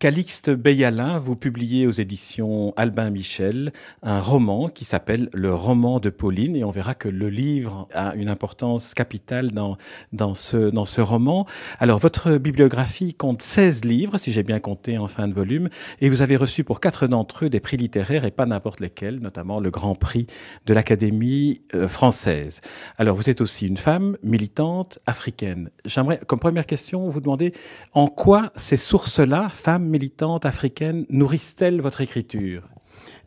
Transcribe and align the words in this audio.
Calixte 0.00 0.48
Beyalin, 0.48 1.18
vous 1.18 1.36
publiez 1.36 1.86
aux 1.86 1.90
éditions 1.90 2.72
Albin 2.78 3.10
Michel 3.10 3.70
un 4.02 4.18
roman 4.18 4.70
qui 4.70 4.86
s'appelle 4.86 5.28
Le 5.34 5.54
roman 5.54 6.00
de 6.00 6.08
Pauline 6.08 6.56
et 6.56 6.64
on 6.64 6.70
verra 6.70 6.94
que 6.94 7.10
le 7.10 7.28
livre 7.28 7.86
a 7.92 8.14
une 8.14 8.30
importance 8.30 8.94
capitale 8.94 9.50
dans, 9.50 9.76
dans, 10.14 10.34
ce, 10.34 10.70
dans 10.70 10.86
ce 10.86 11.02
roman. 11.02 11.46
Alors, 11.80 11.98
votre 11.98 12.38
bibliographie 12.38 13.12
compte 13.12 13.42
16 13.42 13.84
livres, 13.84 14.16
si 14.16 14.32
j'ai 14.32 14.42
bien 14.42 14.58
compté 14.58 14.96
en 14.96 15.06
fin 15.06 15.28
de 15.28 15.34
volume, 15.34 15.68
et 16.00 16.08
vous 16.08 16.22
avez 16.22 16.36
reçu 16.36 16.64
pour 16.64 16.80
quatre 16.80 17.06
d'entre 17.06 17.44
eux 17.44 17.50
des 17.50 17.60
prix 17.60 17.76
littéraires 17.76 18.24
et 18.24 18.30
pas 18.30 18.46
n'importe 18.46 18.80
lesquels, 18.80 19.18
notamment 19.18 19.60
le 19.60 19.70
Grand 19.70 19.96
Prix 19.96 20.26
de 20.64 20.72
l'Académie 20.72 21.60
euh, 21.74 21.88
française. 21.88 22.62
Alors, 22.96 23.16
vous 23.16 23.28
êtes 23.28 23.42
aussi 23.42 23.66
une 23.66 23.76
femme 23.76 24.16
militante 24.22 24.98
africaine. 25.04 25.68
J'aimerais, 25.84 26.20
comme 26.26 26.38
première 26.38 26.64
question, 26.64 27.10
vous 27.10 27.20
demander 27.20 27.52
en 27.92 28.06
quoi 28.06 28.50
ces 28.56 28.78
sources-là, 28.78 29.50
femmes 29.50 29.89
militantes 29.90 30.46
africaines 30.46 31.04
nourrissent-elles 31.10 31.80
votre 31.80 32.00
écriture? 32.00 32.68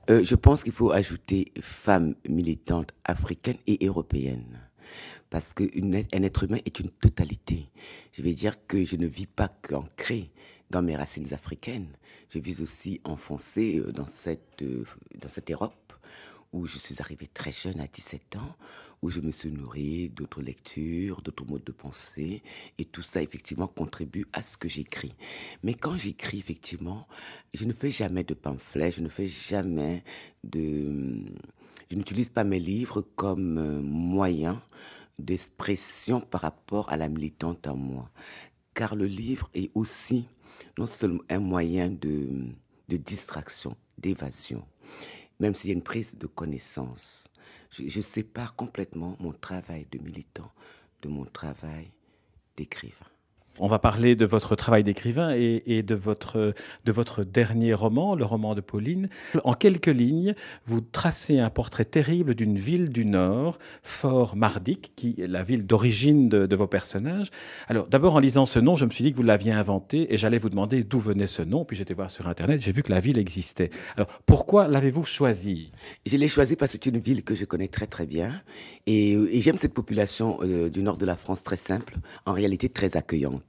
Euh, 0.10 0.24
Je 0.24 0.36
pense 0.36 0.64
qu'il 0.64 0.74
faut 0.74 0.92
ajouter 0.92 1.52
femmes 1.62 2.16
militantes 2.28 2.92
africaines 3.04 3.58
et 3.68 3.86
européennes. 3.86 4.60
Parce 5.30 5.54
qu'un 5.54 5.94
être 5.94 6.44
humain 6.44 6.60
est 6.66 6.80
une 6.80 6.90
totalité. 6.90 7.70
Je 8.12 8.22
vais 8.22 8.34
dire 8.34 8.56
que 8.68 8.86
je 8.86 8.96
ne 8.96 9.08
vis 9.08 9.26
pas 9.26 9.50
qu'ancré 9.50 10.32
dans 10.70 10.82
mes 10.82 10.96
racines 10.96 11.34
africaines. 11.34 11.90
Je 12.30 12.40
vis 12.40 12.62
aussi 12.62 13.02
enfoncé 13.04 13.78
euh, 13.80 13.92
dans 13.92 14.08
cette, 14.08 14.62
euh, 14.62 14.86
dans 15.22 15.30
cette 15.30 15.52
Europe 15.52 15.94
où 16.52 16.68
je 16.68 16.78
suis 16.78 17.02
arrivé 17.02 17.28
très 17.28 17.52
jeune 17.52 17.80
à 17.80 17.88
17 17.88 18.36
ans, 18.36 18.56
où 19.04 19.10
je 19.10 19.20
me 19.20 19.32
suis 19.32 19.52
nourri 19.52 20.10
d'autres 20.10 20.42
lectures, 20.42 21.22
d'autres 21.22 21.46
modes 21.46 21.66
de 21.66 21.74
pensée, 21.74 22.42
et 22.78 22.86
tout 22.86 23.02
ça 23.02 23.22
effectivement 23.22 23.68
contribue 23.68 24.26
à 24.32 24.42
ce 24.42 24.56
que 24.56 24.70
j'écris. 24.70 25.14
Mais 25.62 25.74
quand 25.74 25.98
j'écris 25.98 26.40
effectivement, 26.40 27.06
je 27.54 27.66
ne 27.66 27.74
fais 27.74 27.92
jamais 27.92 28.24
de 28.24 28.34
pamphlets, 28.34 28.92
je 28.92 29.02
ne 29.02 29.10
fais 29.10 29.28
jamais 29.28 30.06
de... 30.46 31.22
Je 31.92 31.98
n'utilise 31.98 32.30
pas 32.30 32.46
mes 32.46 32.60
livres 32.60 33.02
comme 33.02 33.58
euh, 33.58 33.82
moyen 33.82 34.64
d'expression 35.20 36.22
par 36.22 36.42
rapport 36.42 36.90
à 36.90 36.96
la 36.96 37.10
militante 37.10 37.68
en 37.68 37.76
moi. 37.76 38.10
Car 38.74 38.96
le 38.96 39.06
livre 39.06 39.50
est 39.54 39.70
aussi 39.76 40.28
non 40.80 40.88
seulement 40.88 41.22
un 41.30 41.40
moyen 41.40 41.90
de, 41.90 42.30
de 42.88 42.98
distraction, 42.98 43.76
d'évasion, 43.98 44.66
même 45.40 45.56
s'il 45.56 45.72
y 45.72 45.74
a 45.74 45.76
une 45.76 45.84
prise 45.84 46.18
de 46.18 46.26
connaissance 46.26 47.28
je, 47.74 48.02
sépare 48.02 48.56
complètement 48.56 49.18
mon 49.20 49.34
travail 49.34 49.88
de 49.92 50.00
militant 50.00 50.52
de 51.02 51.10
mon 51.10 51.26
travail 51.26 51.92
d'écrivain. 52.56 53.13
On 53.60 53.68
va 53.68 53.78
parler 53.78 54.16
de 54.16 54.26
votre 54.26 54.56
travail 54.56 54.84
d'écrivain 54.84 55.36
et, 55.36 55.84
de, 55.84 55.94
votre, 55.94 56.56
de 56.86 56.92
votre 56.92 57.24
dernier 57.24 57.76
roman, 57.76 58.16
le 58.16 58.26
roman 58.26 58.56
de 58.56 58.62
Pauline. 58.62 59.10
En 59.44 59.54
quelques 59.54 59.86
lignes, 59.86 60.34
vous 60.66 60.82
tracez 60.82 61.40
un 61.40 61.52
portrait 61.52 61.86
terrible 61.86 62.34
d'une 62.34 62.58
ville 62.58 62.90
du 62.90 63.06
Nord, 63.06 63.60
Fort 63.84 64.36
Mardic, 64.36 64.94
qui 64.96 65.16
est 65.20 65.28
la 65.28 65.44
ville 65.44 65.68
d'origine 65.68 66.30
de, 66.30 66.56
vos 66.56 66.66
personnages. 66.66 67.30
Alors 67.68 67.86
d'abord, 67.86 68.16
en 68.16 68.20
lisant 68.20 68.48
ce 68.48 68.58
nom, 68.58 68.76
je 68.76 68.86
me 68.86 68.90
suis 68.90 69.04
dit 69.04 69.12
que 69.12 69.18
vous 69.18 69.24
l'aviez 69.24 69.52
inventé 69.52 70.12
et 70.12 70.18
j'allais 70.18 70.40
vous 70.40 70.50
demander 70.50 70.84
d'où 70.84 70.98
venait 70.98 71.28
ce 71.28 71.44
nom. 71.44 71.64
Puis 71.64 71.78
j'étais 71.78 71.94
voir 71.94 72.10
sur 72.10 72.28
Internet, 72.28 72.60
j'ai 72.60 72.72
vu 72.72 72.82
que 72.82 72.92
la 72.92 73.00
ville 73.00 73.20
existait. 73.20 73.70
Alors 73.98 74.08
pourquoi 74.26 74.68
l'avez-vous 74.68 75.04
choisi? 75.04 75.72
Je 76.08 76.18
l'ai 76.18 76.28
choisi 76.28 76.56
parce 76.56 76.72
que 76.72 76.80
c'est 76.84 76.90
une 76.90 77.00
ville 77.00 77.24
que 77.24 77.36
je 77.36 77.46
connais 77.46 77.68
très 77.68 77.86
très 77.86 78.08
bien 78.08 78.34
et, 78.88 79.42
j'aime 79.42 79.58
cette 79.58 79.74
population 79.74 80.40
euh, 80.42 80.70
du 80.70 80.82
Nord 80.82 80.98
de 80.98 81.06
la 81.06 81.16
France 81.16 81.44
très 81.44 81.58
simple, 81.58 81.98
en 82.26 82.34
réalité 82.34 82.70
très 82.70 82.98
accueillante. 82.98 83.43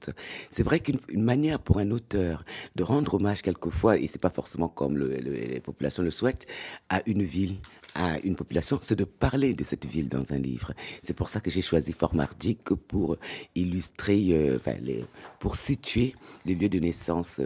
C'est 0.51 0.63
vrai 0.63 0.81
qu'une 0.81 1.01
manière 1.23 1.59
pour 1.59 1.79
un 1.79 1.91
auteur 1.91 2.45
de 2.77 2.83
rendre 2.83 3.15
hommage 3.15 3.43
quelquefois, 3.43 3.99
et 3.99 4.07
c'est 4.07 4.21
pas 4.21 4.31
forcément 4.31 4.69
comme 4.69 4.99
les 4.99 5.61
populations 5.61 6.03
le 6.03 6.11
souhaitent, 6.11 6.47
à 6.89 7.03
une 7.07 7.23
ville, 7.23 7.57
à 7.95 8.19
une 8.21 8.35
population, 8.35 8.79
c'est 8.83 8.97
de 8.97 9.05
parler 9.05 9.53
de 9.55 9.65
cette 9.65 9.87
ville 9.87 10.09
dans 10.09 10.33
un 10.33 10.39
livre. 10.39 10.73
C'est 11.03 11.15
pour 11.15 11.29
ça 11.29 11.41
que 11.41 11.51
j'ai 11.51 11.63
choisi 11.63 11.93
Fort 11.93 12.15
Mardic 12.15 12.63
pour 12.89 13.17
illustrer, 13.55 14.27
euh, 14.33 14.59
pour 15.39 15.57
situer 15.57 16.15
les 16.45 16.55
lieux 16.55 16.69
de 16.69 16.81
naissance, 16.81 17.41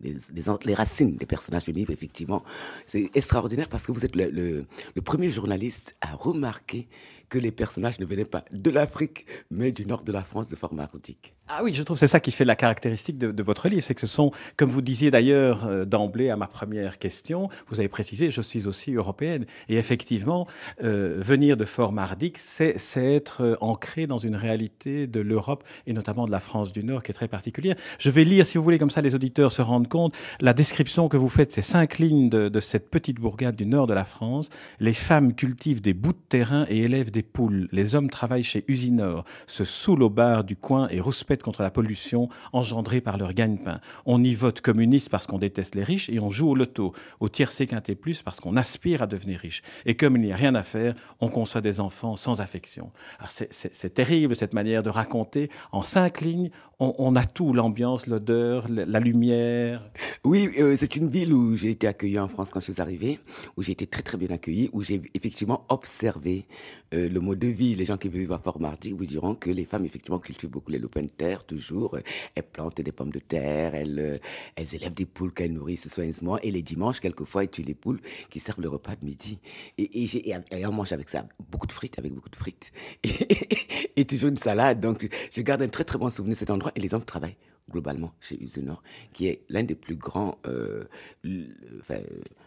les, 0.00 0.74
racines 0.74 1.16
des 1.16 1.26
personnages 1.26 1.64
du 1.64 1.72
livre, 1.72 1.92
effectivement. 1.92 2.42
C'est 2.86 3.10
extraordinaire 3.14 3.68
parce 3.68 3.86
que 3.86 3.92
vous 3.92 4.04
êtes 4.04 4.16
le, 4.16 4.66
premier 5.04 5.30
journaliste 5.30 5.96
à 6.00 6.14
remarquer 6.14 6.88
que 7.28 7.38
les 7.38 7.52
personnages 7.52 8.00
ne 8.00 8.06
venaient 8.06 8.24
pas 8.24 8.44
de 8.52 8.70
l'Afrique, 8.70 9.26
mais 9.50 9.72
du 9.72 9.86
nord 9.86 10.04
de 10.04 10.12
la 10.12 10.22
France, 10.22 10.48
de 10.48 10.56
Fort 10.56 10.74
Mardic. 10.74 11.34
Ah 11.48 11.60
oui, 11.62 11.72
je 11.72 11.84
trouve 11.84 11.96
c'est 11.96 12.08
ça 12.08 12.18
qui 12.18 12.32
fait 12.32 12.44
la 12.44 12.56
caractéristique 12.56 13.18
de, 13.18 13.42
votre 13.42 13.68
livre, 13.68 13.82
c'est 13.82 13.94
que 13.94 14.00
ce 14.00 14.08
sont, 14.08 14.32
comme 14.56 14.68
vous 14.68 14.82
disiez 14.82 15.12
d'ailleurs 15.12 15.66
euh, 15.66 15.84
d'emblée 15.84 16.28
à 16.28 16.36
ma 16.36 16.48
première 16.48 16.98
question, 16.98 17.48
vous 17.68 17.78
avez 17.78 17.88
précisé, 17.88 18.32
je 18.32 18.40
suis 18.40 18.66
aussi 18.66 18.94
européenne. 18.94 19.46
Et 19.68 19.76
effectivement, 19.76 20.48
euh, 20.82 21.16
venir 21.20 21.56
de 21.56 21.64
Fort 21.64 21.92
Mardic, 21.92 22.36
c'est 22.38 22.74
être 22.96 23.42
euh, 23.42 23.54
ancré 23.60 24.08
dans 24.08 24.18
une 24.18 24.34
réalité 24.34 25.06
de 25.06 25.20
l'Europe 25.20 25.62
et 25.86 25.92
notamment 25.92 26.26
de 26.26 26.32
la 26.32 26.40
France 26.40 26.72
du 26.72 26.82
Nord 26.82 27.04
qui 27.04 27.12
est 27.12 27.14
très 27.14 27.28
particulière. 27.28 27.76
Je 28.00 28.10
vais 28.10 28.24
lire, 28.24 28.44
si 28.44 28.58
vous 28.58 28.64
voulez, 28.64 28.80
comme 28.80 28.90
ça 28.90 29.00
les 29.00 29.14
auditeurs 29.14 29.52
se 29.52 29.62
rendent 29.62 29.88
compte, 29.88 30.14
la 30.40 30.52
description 30.52 31.08
que 31.08 31.16
vous 31.16 31.28
faites, 31.28 31.52
ces 31.52 31.62
cinq 31.62 31.98
lignes 31.98 32.28
de, 32.28 32.48
de 32.48 32.60
cette 32.60 32.90
petite 32.90 33.20
bourgade 33.20 33.54
du 33.54 33.66
nord 33.66 33.86
de 33.86 33.94
la 33.94 34.04
France. 34.04 34.50
Les 34.80 34.94
femmes 34.94 35.32
cultivent 35.32 35.80
des 35.80 35.94
bouts 35.94 36.12
de 36.12 36.18
terrain 36.28 36.66
et 36.68 36.78
élèvent 36.78 37.12
des 37.16 37.22
poules. 37.22 37.66
Les 37.72 37.94
hommes 37.94 38.10
travaillent 38.10 38.42
chez 38.42 38.62
Usinor, 38.68 39.24
se 39.46 39.64
saoulent 39.64 40.02
au 40.02 40.10
bar 40.10 40.44
du 40.44 40.54
coin 40.54 40.86
et 40.90 41.00
rouspètent 41.00 41.42
contre 41.42 41.62
la 41.62 41.70
pollution 41.70 42.28
engendrée 42.52 43.00
par 43.00 43.16
leur 43.16 43.32
gagne-pain. 43.32 43.80
On 44.04 44.22
y 44.22 44.34
vote 44.34 44.60
communiste 44.60 45.08
parce 45.08 45.26
qu'on 45.26 45.38
déteste 45.38 45.74
les 45.74 45.82
riches 45.82 46.10
et 46.10 46.20
on 46.20 46.30
joue 46.30 46.50
au 46.50 46.54
loto, 46.54 46.92
au 47.20 47.30
tiercé 47.30 47.66
quinté 47.66 47.94
plus 47.94 48.20
parce 48.20 48.38
qu'on 48.38 48.54
aspire 48.54 49.00
à 49.00 49.06
devenir 49.06 49.40
riche. 49.40 49.62
Et 49.86 49.96
comme 49.96 50.16
il 50.16 50.24
n'y 50.24 50.32
a 50.32 50.36
rien 50.36 50.54
à 50.54 50.62
faire, 50.62 50.94
on 51.20 51.28
conçoit 51.28 51.62
des 51.62 51.80
enfants 51.80 52.16
sans 52.16 52.42
affection. 52.42 52.92
C'est 53.30 53.94
terrible 53.94 54.36
cette 54.36 54.52
manière 54.52 54.82
de 54.82 54.90
raconter. 54.90 55.48
En 55.72 55.80
cinq 55.80 56.20
lignes, 56.20 56.50
on, 56.78 57.16
a 57.16 57.24
tout, 57.24 57.54
l'ambiance, 57.54 58.06
l'odeur, 58.06 58.66
la 58.68 59.00
lumière. 59.00 59.90
Oui, 60.26 60.50
euh, 60.58 60.74
c'est 60.76 60.96
une 60.96 61.08
ville 61.08 61.32
où 61.32 61.54
j'ai 61.54 61.70
été 61.70 61.86
accueilli 61.86 62.18
en 62.18 62.26
France 62.26 62.50
quand 62.50 62.58
je 62.58 62.72
suis 62.72 62.82
arrivé, 62.82 63.20
où 63.56 63.62
j'ai 63.62 63.70
été 63.70 63.86
très 63.86 64.02
très 64.02 64.18
bien 64.18 64.28
accueilli, 64.30 64.68
où 64.72 64.82
j'ai 64.82 65.00
effectivement 65.14 65.64
observé 65.68 66.48
euh, 66.94 67.08
le 67.08 67.20
mode 67.20 67.38
de 67.38 67.46
vie. 67.46 67.76
Les 67.76 67.84
gens 67.84 67.96
qui 67.96 68.08
vivent 68.08 68.32
à 68.32 68.40
Fort-Mardi 68.40 68.90
vous 68.90 69.06
diront 69.06 69.36
que 69.36 69.50
les 69.50 69.64
femmes 69.64 69.84
effectivement 69.84 70.18
cultivent 70.18 70.50
beaucoup 70.50 70.72
les 70.72 70.80
lopins 70.80 71.04
de 71.04 71.06
terre, 71.06 71.44
toujours. 71.44 71.96
Elles 72.34 72.42
plantent 72.42 72.80
des 72.80 72.90
pommes 72.90 73.12
de 73.12 73.20
terre, 73.20 73.76
elles, 73.76 74.00
euh, 74.00 74.18
elles 74.56 74.74
élèvent 74.74 74.94
des 74.94 75.06
poules 75.06 75.32
qu'elles 75.32 75.52
nourrissent 75.52 75.86
soigneusement, 75.86 76.40
et 76.40 76.50
les 76.50 76.62
dimanches, 76.62 76.98
quelquefois, 76.98 77.44
elles 77.44 77.50
tuent 77.50 77.62
les 77.62 77.76
poules 77.76 78.00
qui 78.28 78.40
servent 78.40 78.62
le 78.62 78.68
repas 78.68 78.96
de 78.96 79.04
midi. 79.04 79.38
Et, 79.78 79.84
et, 80.02 80.34
et 80.50 80.66
on 80.66 80.72
mange 80.72 80.90
avec 80.90 81.08
ça 81.08 81.24
beaucoup 81.52 81.68
de 81.68 81.72
frites, 81.72 82.00
avec 82.00 82.12
beaucoup 82.12 82.30
de 82.30 82.36
frites. 82.36 82.72
Et, 83.96 84.04
toujours 84.04 84.30
une 84.30 84.36
salade. 84.36 84.80
Donc, 84.80 85.08
je 85.32 85.40
garde 85.40 85.62
un 85.62 85.68
très 85.68 85.84
très 85.84 85.98
bon 85.98 86.10
souvenir 86.10 86.34
de 86.34 86.38
cet 86.38 86.50
endroit 86.50 86.72
et 86.74 86.80
les 86.80 86.92
hommes 86.94 87.04
travaillent 87.04 87.36
globalement 87.70 88.12
chez 88.20 88.42
Usinor, 88.42 88.82
qui 89.12 89.26
est 89.26 89.44
l'un 89.48 89.64
des 89.64 89.74
plus 89.74 89.96
grands 89.96 90.38
euh, 90.46 90.84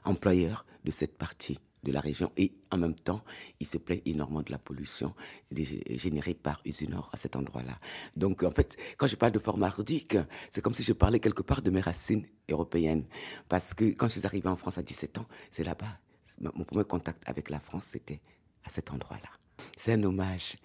employeurs 0.05 0.65
de 0.85 0.91
cette 0.91 1.17
partie 1.17 1.59
de 1.83 1.91
la 1.91 2.01
région. 2.01 2.31
Et 2.35 2.53
en 2.71 2.77
même 2.77 2.95
temps, 2.95 3.23
il 3.59 3.67
se 3.67 3.77
plaît 3.77 4.01
énormément 4.05 4.41
de 4.41 4.51
la 4.51 4.57
pollution 4.57 5.13
générée 5.51 6.33
par 6.33 6.61
Usinor 6.65 7.09
à 7.13 7.17
cet 7.17 7.35
endroit-là. 7.35 7.79
Donc 8.15 8.43
en 8.43 8.51
fait, 8.51 8.77
quand 8.97 9.07
je 9.07 9.15
parle 9.15 9.31
de 9.31 9.39
forme 9.39 9.63
ardique, 9.63 10.17
c'est 10.49 10.61
comme 10.61 10.73
si 10.73 10.83
je 10.83 10.93
parlais 10.93 11.19
quelque 11.19 11.41
part 11.43 11.61
de 11.61 11.69
mes 11.69 11.81
racines 11.81 12.25
européennes. 12.49 13.05
Parce 13.47 13.73
que 13.73 13.85
quand 13.85 14.07
je 14.07 14.19
suis 14.19 14.25
arrivé 14.25 14.49
en 14.49 14.57
France 14.57 14.77
à 14.77 14.83
17 14.83 15.19
ans, 15.19 15.27
c'est 15.49 15.63
là-bas 15.63 15.99
mon 16.41 16.63
premier 16.63 16.85
contact 16.85 17.21
avec 17.25 17.49
la 17.49 17.59
France, 17.59 17.85
c'était 17.85 18.21
à 18.63 18.69
cet 18.69 18.91
endroit-là 18.91 19.38
c'est 19.79 19.93
un 19.93 20.03
hommage 20.03 20.57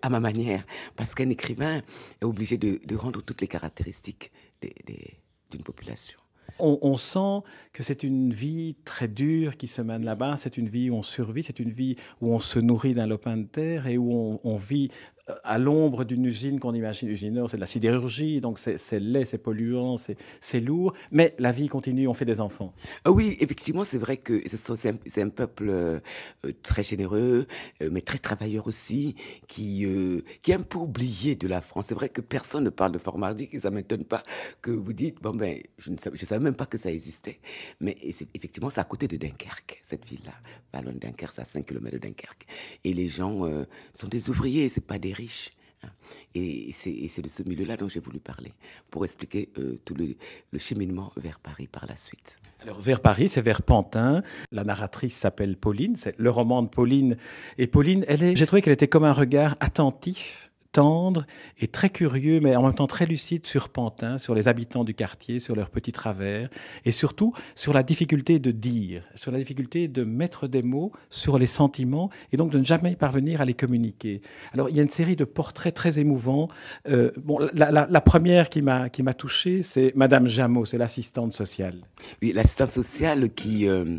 à 0.00 0.08
ma 0.08 0.18
manière, 0.18 0.64
parce 0.96 1.14
qu'un 1.14 1.28
écrivain 1.28 1.82
est 2.20 2.24
obligé 2.24 2.56
de, 2.56 2.96
rendre 2.96 3.22
toutes 3.22 3.40
les 3.40 3.48
caractéristiques 3.48 4.32
d'une 4.62 5.62
population. 5.62 6.18
On, 6.58 6.96
sent 6.96 7.44
que 7.72 7.82
c'est 7.82 8.04
une 8.04 8.32
vie 8.32 8.76
très 8.84 9.08
dure 9.08 9.56
qui 9.56 9.66
se 9.66 9.82
mène 9.82 10.04
là-bas, 10.04 10.36
c'est 10.36 10.56
une 10.56 10.68
vie 10.68 10.90
où 10.90 10.94
on 10.94 11.02
survit, 11.02 11.42
c'est 11.42 11.58
une 11.58 11.72
vie 11.72 11.96
où 12.20 12.32
on 12.32 12.38
se 12.38 12.58
nourrit 12.60 12.92
d'un 12.92 13.06
lopin 13.06 13.36
de 13.36 13.46
terre 13.46 13.88
et 13.88 13.98
où 13.98 14.40
on, 14.42 14.56
vit 14.56 14.90
à 15.44 15.58
l'ombre 15.58 16.04
d'une 16.04 16.24
usine 16.24 16.60
qu'on 16.60 16.74
imagine, 16.74 17.08
usine 17.08 17.46
c'est 17.48 17.56
de 17.56 17.60
la 17.60 17.66
sidérurgie, 17.66 18.40
donc 18.40 18.58
c'est 18.58 19.00
laid, 19.00 19.24
c'est 19.24 19.38
polluant, 19.38 19.96
c'est 19.96 20.60
lourd, 20.60 20.92
mais 21.10 21.34
la 21.38 21.52
vie 21.52 21.68
continue, 21.68 22.08
on 22.08 22.14
fait 22.14 22.24
des 22.24 22.40
enfants. 22.40 22.72
Ah 23.04 23.12
oui, 23.12 23.36
effectivement, 23.40 23.84
c'est 23.84 23.98
vrai 23.98 24.16
que 24.16 24.42
c'est 24.46 24.88
un, 24.88 25.24
un, 25.24 25.28
peuple 25.28 25.68
euh, 25.68 26.00
très 26.62 26.82
généreux, 26.82 27.46
euh, 27.82 27.88
mais 27.90 28.00
très 28.00 28.18
travailleur 28.18 28.66
aussi, 28.66 29.16
qui, 29.48 29.84
euh, 29.84 30.22
qui 30.42 30.52
a 30.52 30.56
un 30.56 30.62
peu 30.62 30.78
oublié 30.78 31.36
de 31.36 31.48
la 31.48 31.60
France. 31.60 31.86
C'est 31.86 31.94
vrai 31.94 32.08
que 32.08 32.20
personne 32.20 32.64
ne 32.64 32.70
parle 32.70 32.92
de 32.92 32.98
Fort 32.98 33.18
Mardi, 33.18 33.48
et 33.52 33.60
ça 33.60 33.70
m'étonne 33.70 34.04
pas 34.04 34.22
que 34.60 34.70
vous 34.70 34.92
dites, 34.92 35.20
bon 35.22 35.34
ben, 35.34 35.60
je 35.78 35.90
ne 35.90 35.98
savais, 35.98 36.16
je 36.16 36.24
savais 36.24 36.42
même 36.42 36.54
pas 36.54 36.66
que 36.66 36.78
ça 36.78 36.90
existait, 36.90 37.40
mais 37.80 37.96
effectivement, 38.34 38.70
c'est 38.70 38.80
à 38.80 38.84
côté 38.84 39.08
de 39.08 39.16
Dunkerque, 39.16 39.80
cette 39.84 40.06
ville-là. 40.06 40.32
Ballon 40.72 40.94
Dunkerque, 40.98 41.32
c'est 41.32 41.42
à 41.42 41.44
5 41.44 41.66
km 41.66 41.92
de 41.92 41.98
Dunkerque. 41.98 42.46
Et 42.84 42.94
les 42.94 43.08
gens 43.08 43.42
sont 43.92 44.08
des 44.08 44.30
ouvriers, 44.30 44.68
c'est 44.68 44.84
pas 44.84 44.98
des 44.98 45.12
Et 46.34 46.70
c'est 46.72 47.22
de 47.22 47.28
ce 47.28 47.42
milieu-là 47.42 47.76
dont 47.76 47.88
j'ai 47.88 48.00
voulu 48.00 48.20
parler, 48.20 48.52
pour 48.90 49.04
expliquer 49.04 49.50
euh, 49.58 49.80
tout 49.84 49.94
le, 49.94 50.14
le, 50.52 50.58
cheminement 50.58 51.12
vers 51.16 51.40
Paris 51.40 51.66
par 51.66 51.86
la 51.86 51.96
suite. 51.96 52.38
Alors, 52.60 52.80
vers 52.80 53.00
Paris, 53.00 53.28
c'est 53.28 53.40
vers 53.40 53.62
Pantin. 53.62 54.22
La 54.52 54.62
narratrice 54.62 55.14
s'appelle 55.14 55.56
Pauline, 55.56 55.96
c'est 55.96 56.16
le 56.18 56.30
roman 56.30 56.62
de 56.62 56.68
Pauline. 56.68 57.16
Et 57.58 57.66
Pauline, 57.66 58.06
j'ai 58.08 58.46
trouvé 58.46 58.62
qu'elle 58.62 58.72
était 58.72 58.88
comme 58.88 59.04
un 59.04 59.12
regard 59.12 59.56
attentif 59.60 60.51
tendre 60.72 61.26
et 61.60 61.68
très 61.68 61.90
curieux, 61.90 62.40
mais 62.40 62.56
en 62.56 62.62
même 62.62 62.74
temps 62.74 62.86
très 62.86 63.06
lucide 63.06 63.46
sur 63.46 63.68
Pantin, 63.68 64.18
sur 64.18 64.34
les 64.34 64.48
habitants 64.48 64.84
du 64.84 64.94
quartier, 64.94 65.38
sur 65.38 65.54
leurs 65.54 65.70
petits 65.70 65.92
travers, 65.92 66.48
et 66.84 66.90
surtout 66.90 67.34
sur 67.54 67.72
la 67.72 67.82
difficulté 67.82 68.38
de 68.38 68.50
dire, 68.50 69.04
sur 69.14 69.30
la 69.30 69.38
difficulté 69.38 69.88
de 69.88 70.04
mettre 70.04 70.48
des 70.48 70.62
mots 70.62 70.92
sur 71.10 71.38
les 71.38 71.46
sentiments, 71.46 72.10
et 72.32 72.36
donc 72.36 72.50
de 72.50 72.58
ne 72.58 72.64
jamais 72.64 72.96
parvenir 72.96 73.40
à 73.40 73.44
les 73.44 73.54
communiquer. 73.54 74.22
Alors 74.52 74.68
il 74.70 74.76
y 74.76 74.80
a 74.80 74.82
une 74.82 74.88
série 74.88 75.16
de 75.16 75.24
portraits 75.24 75.74
très 75.74 75.98
émouvants. 75.98 76.48
Euh, 76.88 77.12
bon, 77.18 77.38
la, 77.52 78.00
première 78.00 78.48
qui 78.48 78.62
m'a 78.62 78.88
qui 78.88 79.02
m'a 79.02 79.14
touché, 79.14 79.62
c'est 79.62 79.92
Madame 79.94 80.26
Jameau, 80.26 80.64
c'est 80.64 80.78
l'assistante 80.78 81.32
sociale. 81.32 81.76
Oui, 82.20 82.32
l'assistante 82.32 82.70
sociale 82.70 83.30
qui 83.30 83.68
euh 83.68 83.98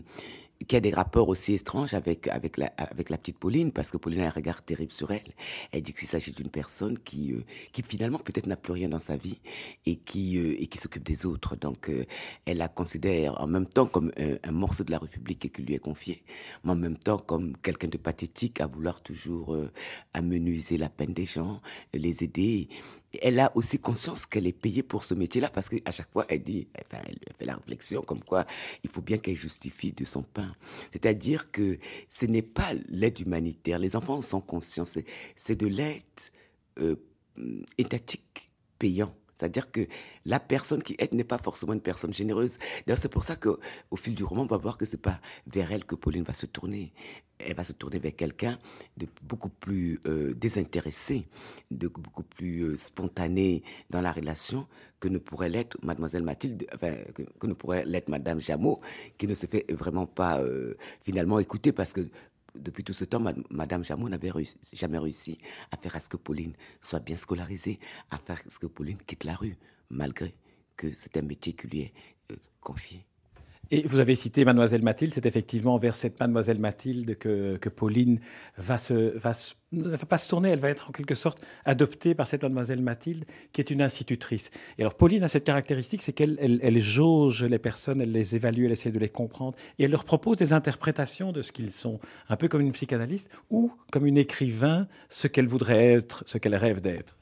qui 0.67 0.75
a 0.75 0.79
des 0.79 0.91
rapports 0.91 1.29
aussi 1.29 1.53
étranges 1.53 1.93
avec 1.93 2.27
avec 2.27 2.57
la 2.57 3.17
petite 3.17 3.37
Pauline 3.37 3.71
parce 3.71 3.91
que 3.91 3.97
Pauline 3.97 4.21
a 4.21 4.27
un 4.27 4.29
regard 4.29 4.63
terrible 4.63 4.91
sur 4.91 5.11
elle. 5.11 5.33
Elle 5.71 5.81
dit 5.81 5.93
qu'il 5.93 6.07
s'agit 6.07 6.31
d'une 6.31 6.49
personne 6.49 6.97
qui 6.99 7.33
euh, 7.33 7.43
qui 7.71 7.81
finalement 7.83 8.19
peut-être 8.19 8.47
n'a 8.47 8.55
plus 8.55 8.73
rien 8.73 8.89
dans 8.89 8.99
sa 8.99 9.15
vie 9.15 9.41
et 9.85 9.97
qui 9.97 10.37
euh, 10.37 10.65
qui 10.65 10.77
s'occupe 10.77 11.03
des 11.03 11.25
autres. 11.25 11.55
Donc 11.55 11.89
euh, 11.89 12.05
elle 12.45 12.57
la 12.57 12.67
considère 12.67 13.39
en 13.41 13.47
même 13.47 13.67
temps 13.67 13.85
comme 13.85 14.11
un, 14.17 14.51
morceau 14.51 14.83
de 14.83 14.91
la 14.91 14.99
République 14.99 15.51
qui 15.51 15.61
lui 15.61 15.73
est 15.73 15.79
confié, 15.79 16.23
mais 16.63 16.71
en 16.71 16.75
même 16.75 16.97
temps 16.97 17.17
comme 17.17 17.57
quelqu'un 17.57 17.87
de 17.87 17.97
pathétique 17.97 18.61
à 18.61 18.67
vouloir 18.67 19.01
toujours 19.01 19.57
amenuiser 20.13 20.77
la 20.77 20.89
peine 20.89 21.13
des 21.13 21.25
gens, 21.25 21.61
les 21.93 22.23
aider 22.23 22.69
elle 23.21 23.39
a 23.39 23.51
aussi 23.55 23.79
conscience 23.79 24.25
qu'elle 24.25 24.47
est 24.47 24.51
payée 24.51 24.83
pour 24.83 25.03
ce 25.03 25.13
métier-là 25.13 25.49
parce 25.49 25.69
qu'à 25.69 25.91
chaque 25.91 26.11
fois, 26.11 26.25
elle 26.29 26.43
dit, 26.43 26.67
enfin, 26.79 27.01
elle 27.05 27.17
fait 27.37 27.45
la 27.45 27.55
réflexion 27.55 28.01
comme 28.01 28.23
quoi 28.23 28.45
il 28.83 28.89
faut 28.89 29.01
bien 29.01 29.17
qu'elle 29.17 29.35
justifie 29.35 29.91
de 29.91 30.05
son 30.05 30.23
pain. 30.23 30.55
C'est-à-dire 30.91 31.51
que 31.51 31.77
ce 32.09 32.25
n'est 32.25 32.41
pas 32.41 32.73
l'aide 32.89 33.19
humanitaire. 33.19 33.79
Les 33.79 33.95
enfants 33.95 34.21
sont 34.21 34.41
conscients. 34.41 34.85
C'est 35.35 35.55
de 35.55 35.67
l'aide 35.67 36.03
euh, 36.79 36.95
étatique 37.77 38.47
payant. 38.79 39.15
C'est-à-dire 39.43 39.71
que 39.71 39.87
la 40.23 40.39
personne 40.39 40.81
qui 40.81 40.95
aide 40.99 41.13
n'est 41.13 41.25
pas 41.25 41.37
forcément 41.37 41.73
une 41.73 41.81
personne 41.81 42.13
généreuse. 42.13 42.57
D'ailleurs, 42.87 42.97
c'est 42.97 43.09
pour 43.09 43.25
ça 43.25 43.35
que, 43.35 43.59
au 43.91 43.97
fil 43.97 44.15
du 44.15 44.23
roman, 44.23 44.43
on 44.43 44.45
va 44.45 44.55
voir 44.55 44.77
que 44.77 44.85
c'est 44.85 45.01
pas 45.01 45.19
vers 45.47 45.69
elle 45.73 45.83
que 45.83 45.95
Pauline 45.95 46.23
va 46.23 46.33
se 46.33 46.45
tourner. 46.45 46.93
Elle 47.39 47.55
va 47.55 47.65
se 47.65 47.73
tourner 47.73 47.99
vers 47.99 48.15
quelqu'un 48.15 48.57
de 48.95 49.05
beaucoup 49.21 49.49
plus 49.49 49.99
euh, 50.07 50.33
désintéressé, 50.33 51.25
de 51.71 51.89
beaucoup 51.89 52.23
plus 52.23 52.61
euh, 52.61 52.77
spontané 52.77 53.63
dans 53.89 53.99
la 53.99 54.13
relation 54.13 54.65
que 55.01 55.09
ne 55.09 55.17
pourrait 55.17 55.49
l'être 55.49 55.77
Mademoiselle 55.83 56.23
Mathilde, 56.23 56.65
enfin, 56.73 56.95
que, 57.13 57.45
ne 57.45 57.53
pourrait 57.53 57.83
l'être 57.83 58.07
Madame 58.07 58.39
Jameau, 58.39 58.79
qui 59.17 59.27
ne 59.27 59.35
se 59.35 59.45
fait 59.45 59.69
vraiment 59.69 60.05
pas 60.05 60.39
euh, 60.39 60.75
finalement 61.03 61.39
écouter 61.39 61.73
parce 61.73 61.91
que 61.91 62.07
depuis 62.55 62.83
tout 62.83 62.93
ce 62.93 63.05
temps, 63.05 63.23
Madame 63.49 63.83
Jamon 63.83 64.09
n'avait 64.09 64.31
jamais 64.71 64.97
réussi 64.97 65.37
à 65.71 65.77
faire 65.77 65.95
à 65.95 65.99
ce 65.99 66.09
que 66.09 66.17
Pauline 66.17 66.53
soit 66.81 66.99
bien 66.99 67.17
scolarisée, 67.17 67.79
à 68.11 68.17
faire 68.17 68.41
à 68.45 68.49
ce 68.49 68.59
que 68.59 68.67
Pauline 68.67 68.97
quitte 68.97 69.23
la 69.23 69.35
rue, 69.35 69.57
malgré 69.89 70.35
que 70.75 70.93
c'est 70.95 71.17
un 71.17 71.21
métier 71.21 71.53
qui 71.53 71.67
lui 71.67 71.79
est 71.81 71.93
euh, 72.31 72.35
confié. 72.61 73.05
Et 73.75 73.81
vous 73.87 73.99
avez 73.99 74.15
cité 74.15 74.45
Mademoiselle 74.45 74.83
Mathilde, 74.83 75.15
c'est 75.15 75.25
effectivement 75.25 75.79
vers 75.79 75.95
cette 75.95 76.19
Mademoiselle 76.19 76.59
Mathilde 76.59 77.17
que, 77.17 77.57
que 77.57 77.69
Pauline 77.69 78.19
va 78.55 78.77
se, 78.77 79.17
va 79.17 79.33
ne 79.71 79.89
va 79.89 80.05
pas 80.05 80.19
se 80.19 80.29
tourner, 80.29 80.49
elle 80.49 80.59
va 80.59 80.69
être 80.69 80.89
en 80.89 80.91
quelque 80.91 81.15
sorte 81.15 81.43
adoptée 81.65 82.13
par 82.13 82.27
cette 82.27 82.43
Mademoiselle 82.43 82.83
Mathilde, 82.83 83.25
qui 83.51 83.61
est 83.61 83.71
une 83.71 83.81
institutrice. 83.81 84.51
Et 84.77 84.83
alors 84.83 84.93
Pauline 84.93 85.23
a 85.23 85.27
cette 85.27 85.45
caractéristique, 85.45 86.03
c'est 86.03 86.13
qu'elle 86.13 86.37
elle, 86.39 86.81
jauge 86.81 87.43
les 87.43 87.57
personnes, 87.57 87.99
elle 87.99 88.11
les 88.11 88.35
évalue, 88.35 88.65
elle 88.65 88.73
essaie 88.73 88.91
de 88.91 88.99
les 88.99 89.09
comprendre, 89.09 89.57
et 89.79 89.85
elle 89.85 89.91
leur 89.91 90.03
propose 90.03 90.37
des 90.37 90.53
interprétations 90.53 91.31
de 91.31 91.41
ce 91.41 91.51
qu'ils 91.51 91.71
sont, 91.71 91.99
un 92.29 92.35
peu 92.35 92.47
comme 92.47 92.61
une 92.61 92.73
psychanalyste 92.73 93.31
ou 93.49 93.71
comme 93.91 94.05
une 94.05 94.19
écrivain, 94.19 94.87
ce 95.09 95.27
qu'elle 95.27 95.47
voudrait 95.47 95.93
être, 95.93 96.23
ce 96.27 96.37
qu'elle 96.37 96.55
rêve 96.55 96.79
d'être. 96.79 97.15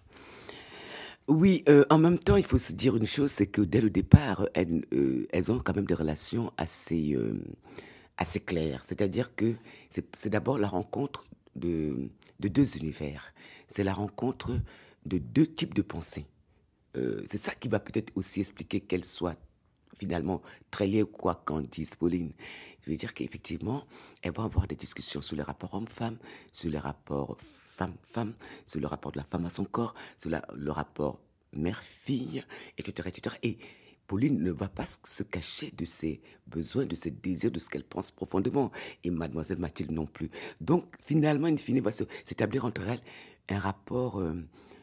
Oui, 1.32 1.64
euh, 1.70 1.86
en 1.90 1.98
même 1.98 2.20
temps, 2.20 2.36
il 2.36 2.44
faut 2.46 2.58
se 2.58 2.74
dire 2.74 2.98
une 2.98 3.06
chose, 3.06 3.32
c'est 3.32 3.48
que 3.48 3.62
dès 3.62 3.80
le 3.80 3.90
départ, 3.90 4.50
elles, 4.54 4.86
euh, 4.92 5.26
ont 5.48 5.60
quand 5.60 5.74
même 5.74 5.86
des 5.86 5.94
relations 5.94 6.52
assez, 6.58 7.14
euh, 7.14 7.42
assez 8.18 8.42
claires. 8.42 8.84
C'est-à-dire 8.84 9.34
que 9.34 9.56
c'est 9.90 10.28
d'abord 10.28 10.58
la 10.58 10.68
rencontre 10.68 11.24
de, 11.56 12.10
de 12.42 12.48
deux 12.50 12.76
univers. 12.76 13.34
C'est 13.70 13.86
la 13.86 13.94
rencontre 13.94 14.60
de 15.06 15.20
deux 15.20 15.48
types 15.48 15.74
de 15.74 15.82
pensées. 15.82 16.26
c'est 17.26 17.38
ça 17.38 17.56
qui 17.56 17.70
va 17.70 17.80
peut-être 17.80 18.12
aussi 18.16 18.42
expliquer 18.42 18.82
qu'elles 18.82 19.06
soient 19.06 19.38
finalement 19.98 20.42
très 20.70 20.86
liées, 20.86 21.06
quoi 21.06 21.42
qu'en 21.46 21.62
dise 21.62 21.96
Pauline. 21.96 22.34
Je 22.82 22.92
veux 22.92 22.98
dire 22.98 23.14
qu'effectivement, 23.14 23.86
elles 24.22 24.34
vont 24.34 24.44
avoir 24.44 24.68
des 24.68 24.76
discussions 24.76 25.22
sur 25.22 25.38
les 25.38 25.44
rapports 25.44 25.76
hommes-femmes, 25.76 26.18
sur 26.52 26.70
les 26.70 26.78
rapports 26.78 27.38
femme-femme, 27.82 28.34
sur 28.66 28.80
le 28.80 28.88
rapport 28.88 29.12
de 29.12 29.18
la 29.18 29.24
femme 29.24 29.46
à 29.46 29.50
son 29.50 29.66
corps, 29.66 29.96
sur 30.18 30.30
le 30.30 30.72
rapport 30.72 31.20
mère-fille, 31.54 32.44
etc., 32.78 33.10
etc. 33.10 33.36
Et 33.44 33.58
Pauline 34.08 34.44
ne 34.44 34.52
va 34.52 34.68
pas 34.68 34.86
se 34.86 35.24
cacher 35.24 35.72
de 35.72 35.86
ses 35.86 36.22
besoins, 36.48 36.86
de 36.86 36.96
ses 36.96 37.12
désirs, 37.12 37.52
de 37.52 37.60
ce 37.60 37.70
qu'elle 37.70 37.84
pense 37.84 38.12
profondément. 38.12 38.72
Et 39.04 39.10
mademoiselle 39.10 39.58
Mathilde 39.58 39.92
non 39.92 40.06
plus. 40.06 40.30
Donc, 40.60 40.96
finalement, 41.02 41.48
in 41.48 41.58
fine, 41.58 41.80
va 41.82 41.92
s'établir 41.92 42.66
entre 42.66 42.82
elles 42.82 43.02
un 43.50 43.60
rapport 43.60 44.20
euh, 44.20 44.34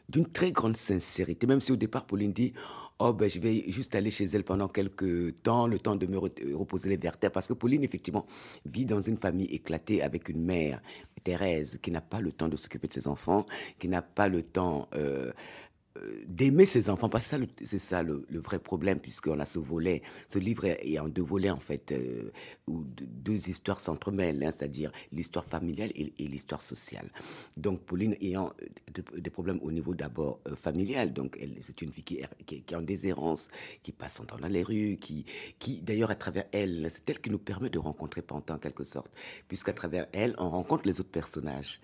d'une 0.09 0.25
très 0.25 0.51
grande 0.51 0.77
sincérité. 0.77 1.47
Même 1.47 1.61
si 1.61 1.71
au 1.71 1.75
départ, 1.75 2.05
Pauline 2.05 2.33
dit, 2.33 2.53
oh 2.99 3.13
ben 3.13 3.29
je 3.29 3.39
vais 3.39 3.63
juste 3.67 3.95
aller 3.95 4.11
chez 4.11 4.25
elle 4.25 4.43
pendant 4.43 4.67
quelques 4.67 5.41
temps, 5.41 5.67
le 5.67 5.79
temps 5.79 5.95
de 5.95 6.05
me 6.05 6.17
reposer 6.17 6.89
les 6.89 6.97
vertèbres, 6.97 7.33
parce 7.33 7.47
que 7.47 7.53
Pauline 7.53 7.83
effectivement 7.83 8.25
vit 8.65 8.85
dans 8.85 9.01
une 9.01 9.17
famille 9.17 9.47
éclatée 9.47 10.01
avec 10.01 10.27
une 10.29 10.43
mère, 10.43 10.81
Thérèse, 11.19 11.79
qui 11.81 11.91
n'a 11.91 12.01
pas 12.01 12.19
le 12.21 12.31
temps 12.31 12.47
de 12.47 12.57
s'occuper 12.57 12.87
de 12.87 12.93
ses 12.93 13.07
enfants, 13.07 13.45
qui 13.79 13.87
n'a 13.87 14.01
pas 14.01 14.27
le 14.27 14.41
temps 14.41 14.87
euh, 14.95 15.31
d'aimer 16.27 16.65
ses 16.65 16.89
enfants, 16.89 17.09
parce 17.09 17.29
que 17.35 17.37
c'est 17.63 17.79
ça 17.79 18.03
le, 18.03 18.25
vrai 18.31 18.59
problème, 18.59 18.99
puisqu'on 18.99 19.39
a 19.39 19.45
ce 19.45 19.59
volet, 19.59 20.01
ce 20.27 20.39
livre 20.39 20.65
est, 20.65 20.99
en 20.99 21.09
deux 21.09 21.23
volets 21.23 21.49
en 21.49 21.59
fait, 21.59 21.91
euh, 21.91 22.31
où 22.67 22.83
deux 22.85 23.49
histoires 23.49 23.79
s'entremêlent, 23.79 24.43
hein, 24.43 24.51
c'est-à-dire 24.51 24.91
l'histoire 25.11 25.45
familiale 25.45 25.91
et, 25.95 26.13
l'histoire 26.19 26.61
sociale. 26.61 27.09
Donc 27.57 27.81
Pauline 27.81 28.15
ayant 28.21 28.53
euh, 28.61 29.01
des 29.17 29.29
problèmes 29.29 29.59
au 29.61 29.71
niveau 29.71 29.93
d'abord 29.93 30.39
familial, 30.55 31.11
donc 31.13 31.39
c'est 31.61 31.81
une 31.81 31.91
fille 31.91 32.03
qui, 32.03 32.21
qui, 32.45 32.55
est 32.55 32.75
en 32.75 32.81
déshérence, 32.81 33.49
qui 33.83 33.91
passe 33.91 34.15
son 34.15 34.25
temps 34.25 34.37
dans 34.37 34.47
les 34.47 34.63
rues, 34.63 34.97
qui, 35.01 35.25
qui 35.57 35.81
d'ailleurs 35.81 36.11
à 36.11 36.15
travers 36.15 36.45
elle, 36.51 36.87
c'est 36.89 37.09
elle 37.09 37.19
qui 37.19 37.29
nous 37.29 37.39
permet 37.39 37.69
de 37.69 37.79
rencontrer 37.79 38.21
Pantin 38.21 38.55
en 38.55 38.59
quelque 38.59 38.83
sorte, 38.83 39.11
puisqu'à 39.47 39.73
travers 39.73 40.07
elle, 40.13 40.35
on 40.37 40.49
rencontre 40.49 40.83
les 40.85 40.99
autres 40.99 41.11
personnages. 41.11 41.81